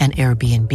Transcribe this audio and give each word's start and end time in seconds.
an 0.00 0.12
Airbnb. 0.12 0.72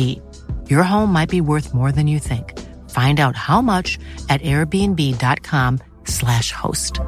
Your 0.69 0.83
home 0.83 1.13
might 1.13 1.29
be 1.29 1.41
worth 1.41 1.73
more 1.73 1.93
than 1.93 2.07
you 2.07 2.19
think. 2.19 2.59
Find 2.89 3.21
out 3.21 3.35
how 3.35 3.61
much 3.61 3.97
at 4.29 4.41
airbnb.com/slash 4.41 6.51
host. 6.51 6.99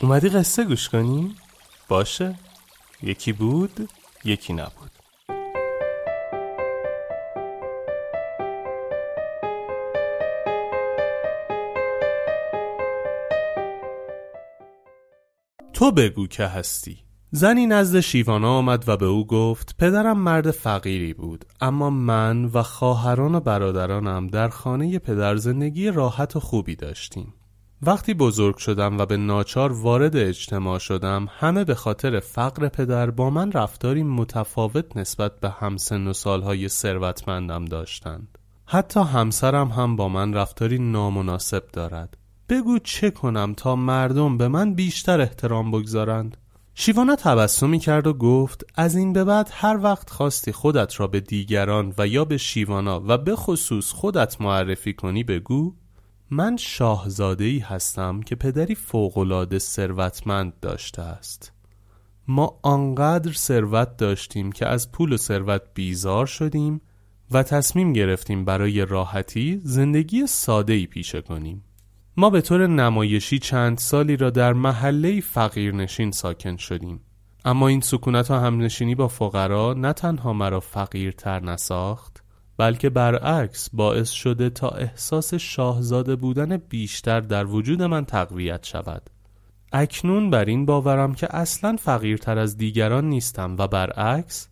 اومدی 0.00 0.28
قصه 0.28 0.64
گوش 0.64 0.88
کنی؟ 0.88 1.34
باشه 1.88 2.38
یکی 3.02 3.32
بود 3.32 3.88
یکی 4.24 4.52
نبود 4.52 4.90
تو 15.81 15.91
بگو 15.91 16.27
که 16.27 16.45
هستی. 16.45 16.97
زنی 17.31 17.67
نزد 17.67 17.99
شیوانا 17.99 18.57
آمد 18.57 18.83
و 18.89 18.97
به 18.97 19.05
او 19.05 19.27
گفت 19.27 19.75
پدرم 19.79 20.17
مرد 20.17 20.51
فقیری 20.51 21.13
بود 21.13 21.45
اما 21.61 21.89
من 21.89 22.45
و 22.45 22.63
خواهران 22.63 23.35
و 23.35 23.39
برادرانم 23.39 24.27
در 24.27 24.49
خانه 24.49 24.99
پدر 24.99 25.35
زندگی 25.35 25.91
راحت 25.91 26.35
و 26.35 26.39
خوبی 26.39 26.75
داشتیم. 26.75 27.33
وقتی 27.81 28.13
بزرگ 28.13 28.57
شدم 28.57 28.97
و 28.97 29.05
به 29.05 29.17
ناچار 29.17 29.71
وارد 29.71 30.15
اجتماع 30.15 30.79
شدم 30.79 31.27
همه 31.31 31.63
به 31.63 31.75
خاطر 31.75 32.19
فقر 32.19 32.67
پدر 32.67 33.11
با 33.11 33.29
من 33.29 33.51
رفتاری 33.51 34.03
متفاوت 34.03 34.97
نسبت 34.97 35.39
به 35.39 35.49
همسن 35.49 36.07
و 36.07 36.13
سالهای 36.13 36.67
ثروتمندم 36.67 37.65
داشتند. 37.65 38.37
حتی 38.65 38.99
همسرم 38.99 39.67
هم 39.67 39.95
با 39.95 40.09
من 40.09 40.33
رفتاری 40.33 40.79
نامناسب 40.79 41.63
دارد. 41.73 42.17
بگو 42.51 42.79
چه 42.79 43.11
کنم 43.11 43.53
تا 43.53 43.75
مردم 43.75 44.37
به 44.37 44.47
من 44.47 44.73
بیشتر 44.73 45.21
احترام 45.21 45.71
بگذارند. 45.71 46.37
شیوانا 46.75 47.15
تبسمی 47.15 47.79
کرد 47.79 48.07
و 48.07 48.13
گفت 48.13 48.65
از 48.75 48.95
این 48.95 49.13
به 49.13 49.23
بعد 49.23 49.49
هر 49.51 49.79
وقت 49.83 50.09
خواستی 50.09 50.51
خودت 50.51 50.99
را 50.99 51.07
به 51.07 51.19
دیگران 51.19 51.93
و 51.97 52.07
یا 52.07 52.25
به 52.25 52.37
شیوانا 52.37 53.03
و 53.07 53.17
به 53.17 53.35
خصوص 53.35 53.91
خودت 53.91 54.41
معرفی 54.41 54.93
کنی 54.93 55.23
بگو 55.23 55.73
من 56.31 56.57
شاهزاده 56.57 57.43
ای 57.43 57.59
هستم 57.59 58.21
که 58.21 58.35
پدری 58.35 58.75
فوقالعاده 58.75 59.59
ثروتمند 59.59 60.53
داشته 60.61 61.01
است. 61.01 61.51
ما 62.27 62.59
آنقدر 62.61 63.31
ثروت 63.31 63.97
داشتیم 63.97 64.51
که 64.51 64.67
از 64.67 64.91
پول 64.91 65.13
و 65.13 65.17
ثروت 65.17 65.61
بیزار 65.73 66.25
شدیم 66.25 66.81
و 67.31 67.43
تصمیم 67.43 67.93
گرفتیم 67.93 68.45
برای 68.45 68.85
راحتی 68.85 69.61
زندگی 69.63 70.27
ساده 70.27 70.73
ای 70.73 70.85
پیشه 70.85 71.21
کنیم. 71.21 71.63
ما 72.17 72.29
به 72.29 72.41
طور 72.41 72.67
نمایشی 72.67 73.39
چند 73.39 73.77
سالی 73.77 74.17
را 74.17 74.29
در 74.29 74.53
محله 74.53 75.21
فقیرنشین 75.21 76.11
ساکن 76.11 76.57
شدیم. 76.57 76.99
اما 77.45 77.67
این 77.67 77.81
سکونت 77.81 78.31
و 78.31 78.33
همنشینی 78.33 78.95
با 78.95 79.07
فقرا 79.07 79.73
نه 79.73 79.93
تنها 79.93 80.33
مرا 80.33 80.59
فقیرتر 80.59 81.39
نساخت 81.39 82.23
بلکه 82.57 82.89
برعکس 82.89 83.69
باعث 83.73 84.09
شده 84.09 84.49
تا 84.49 84.69
احساس 84.69 85.33
شاهزاده 85.33 86.15
بودن 86.15 86.57
بیشتر 86.57 87.19
در 87.19 87.45
وجود 87.45 87.81
من 87.81 88.05
تقویت 88.05 88.65
شود. 88.65 89.09
اکنون 89.73 90.29
بر 90.29 90.45
این 90.45 90.65
باورم 90.65 91.13
که 91.13 91.35
اصلا 91.35 91.75
فقیرتر 91.79 92.37
از 92.37 92.57
دیگران 92.57 93.09
نیستم 93.09 93.55
و 93.59 93.67
برعکس 93.67 94.47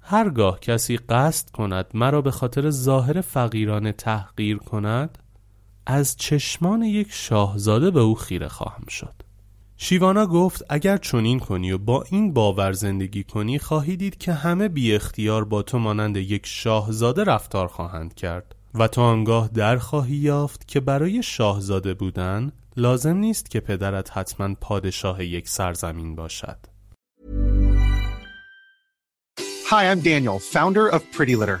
هرگاه 0.00 0.60
کسی 0.60 0.96
قصد 0.96 1.50
کند 1.50 1.86
مرا 1.94 2.22
به 2.22 2.30
خاطر 2.30 2.70
ظاهر 2.70 3.20
فقیرانه 3.20 3.92
تحقیر 3.92 4.56
کند 4.56 5.18
از 5.86 6.16
چشمان 6.16 6.82
یک 6.82 7.08
شاهزاده 7.10 7.90
به 7.90 8.00
او 8.00 8.14
خیره 8.14 8.48
خواهم 8.48 8.86
شد 8.88 9.14
شیوانا 9.76 10.26
گفت 10.26 10.62
اگر 10.68 10.96
چنین 10.96 11.38
کنی 11.38 11.72
و 11.72 11.78
با 11.78 12.04
این 12.10 12.32
باور 12.32 12.72
زندگی 12.72 13.24
کنی 13.24 13.58
خواهی 13.58 13.96
دید 13.96 14.18
که 14.18 14.32
همه 14.32 14.68
بی 14.68 14.94
اختیار 14.94 15.44
با 15.44 15.62
تو 15.62 15.78
مانند 15.78 16.16
یک 16.16 16.46
شاهزاده 16.46 17.24
رفتار 17.24 17.68
خواهند 17.68 18.14
کرد 18.14 18.54
و 18.74 18.88
تو 18.88 19.00
آنگاه 19.00 19.48
در 19.48 19.76
خواهی 19.78 20.16
یافت 20.16 20.68
که 20.68 20.80
برای 20.80 21.22
شاهزاده 21.22 21.94
بودن 21.94 22.52
لازم 22.76 23.16
نیست 23.16 23.50
که 23.50 23.60
پدرت 23.60 24.16
حتما 24.16 24.54
پادشاه 24.60 25.24
یک 25.24 25.48
سرزمین 25.48 26.14
باشد 26.14 26.58
Hi, 29.70 29.84
I'm 29.90 30.00
Daniel, 30.00 30.38
founder 30.38 30.86
of 30.86 31.00
Pretty 31.16 31.34
Litter. 31.34 31.60